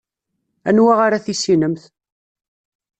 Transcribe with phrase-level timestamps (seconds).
[0.69, 1.83] Anwa ara tissinemt?